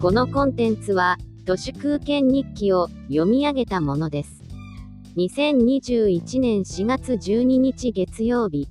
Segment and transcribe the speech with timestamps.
[0.00, 4.42] このコンテンツは、都市空間日記を読み上げたものです。
[5.18, 8.66] 2021年4月12日月曜日。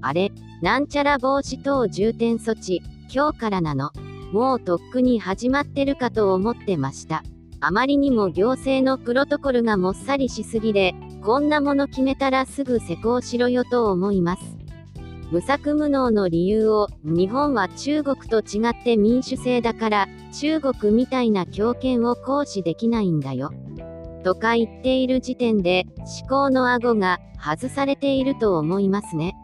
[0.00, 0.32] あれ、
[0.62, 2.80] なんちゃら防止等重点措置、
[3.14, 3.90] 今日からなの。
[4.32, 7.22] もうとっくに始まってるかと思ってました。
[7.60, 14.63] あまりにも行政のプロトコルがもっさりしすぎで、こんなもの決めたらすぐ施行しろよと思います。
[15.34, 23.50] 無策無能の理由を、日本は中国と違って民主制だから、中国みたいな強権を行使できないんだよ。
[24.22, 25.86] とか言っている時点で、
[26.20, 29.34] 思考の顎が外されていると思いますね。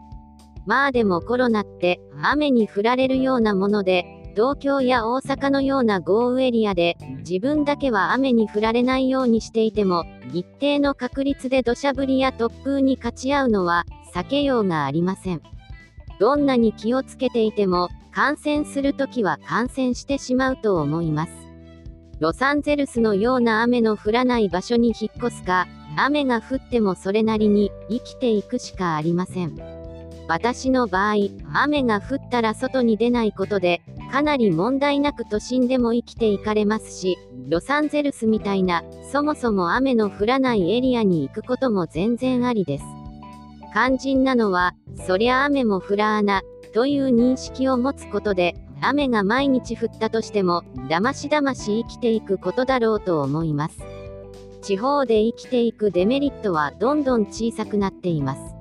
[0.65, 6.95] まあでもコロナって、雨に降られるようなもので、東京や大阪のような豪雨エリアで、
[7.27, 13.83] 自分だけは雨に降られないようにしていても、一定の確率で土砂降りや突風に勝ち合うのは、
[14.15, 15.41] 避けようがありません。
[16.21, 21.31] どんなに気をつけていても、感染するときは感染してしまうと思います。
[22.19, 29.57] ロサンゼルスのような雨の降らない場所に引っ越すか、雨が降ってもそれなりに生きていくしかありません。
[30.27, 31.15] 私の場合、
[31.55, 37.17] 雨が降ったら外に出ないことで、かなり問題なく都心でも生きていかれますし、
[37.49, 43.00] ロサンゼルスみたいな、そもそも雨の降らないエリアに行くことも全然ありです。
[43.73, 44.75] 肝心なのは、
[45.07, 46.41] そりゃ雨も降らあな、
[46.73, 53.77] という認識を持つことで、雨が毎日降ったとしても、だましだまし生きていくことだろうと思います。
[54.61, 58.55] 地方で生きていくデメリットはどんどん小さくなっています。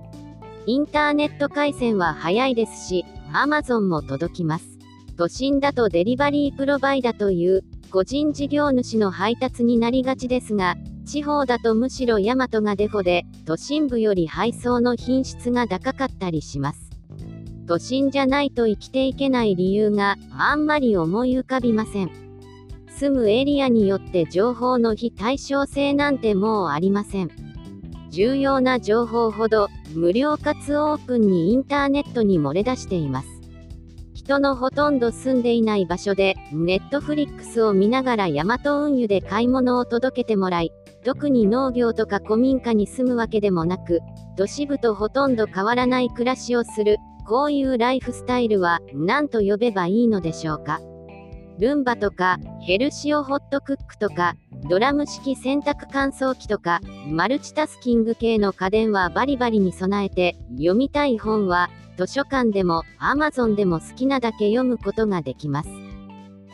[0.67, 4.79] インターネット回線は早いですし、Amazon も届きます。
[5.17, 10.77] 都心だとデリバリープロバイダという個人事業主の配達になりがちですが、
[11.11, 16.89] 地方だとむしろヤマトがデフォで、都心部より配送の品質が高かったりします。
[17.67, 22.13] 都心じゃないと生きていけない理由があんまり思い浮かびません。
[22.97, 27.31] 住むエリアによって情報の非対称性なんてもうありません。
[28.11, 33.29] 重要な情報ほど無料かつオープンにインターネットに漏れ出しています。
[34.15, 40.71] 人のほとんど住んでいない場所で、ネットフリックスを見ながらヤマト運輸で買い物を届けてもらい、
[41.05, 44.01] 特に農業とか古民家に住むわけでもなく、
[44.37, 50.81] 都市部とほとんど変わらない暮らしをする、こういうライフスタイルは何と呼べばいいのでしょうか？
[51.59, 54.35] ルンバとか、ヘルシオホットクックとか、
[54.69, 61.69] ドラム式洗濯乾燥機とか、マルチタスキング系の家電はバリバリに備えて、読みたい本は、
[61.99, 65.69] 図書館でも、Amazon でも好きなだけ読むことができます。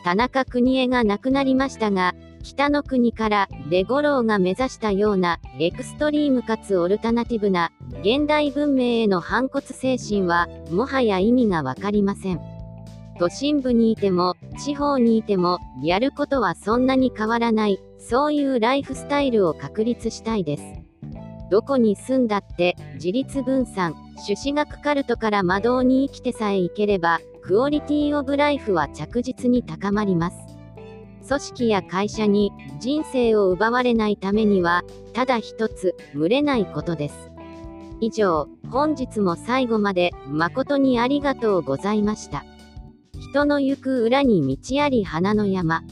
[0.03, 2.13] 田中邦衛が亡くなりましたが、
[2.47, 12.39] 北の国からレゴローが目指したようなエクストリームかつオルタナティブな現代文明への反骨精神はもはや意味がわかりません。
[13.19, 20.63] 都心部にいても地方にいてもやることはそんなに変わらないそういうライフスタイルを確立したいです。
[21.51, 23.93] どこに住んだって自立分散
[24.25, 30.56] 朱子学カルトから魔導に生きてさえいければクオリティオブライフは着実に高まります。
[31.27, 34.83] 組織や会社に人生を奪われないためには、
[35.13, 37.31] ただ一つ、群れないことです。
[37.99, 42.45] 以上、本日も最後まで誠にありがとうございました。
[43.19, 45.83] 人の行く裏に道あり花の山。